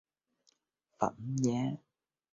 phẩm 0.97 1.19
giá 1.43 1.61